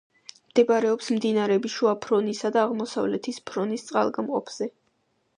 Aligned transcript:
მდებარეობს 0.51 1.09
მდინარეების 1.17 1.73
შუა 1.75 1.91
ფრონისა 2.05 2.51
და 2.55 2.59
აღმოსავლეთის 2.69 3.37
ფრონის 3.51 3.85
წყალგამყოფზე. 3.91 4.69